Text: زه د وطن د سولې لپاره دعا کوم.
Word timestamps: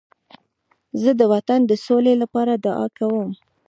زه 1.01 1.11
د 1.19 1.21
وطن 1.33 1.59
د 1.67 1.71
سولې 1.85 2.13
لپاره 2.21 2.53
دعا 2.65 2.85
کوم. 2.97 3.29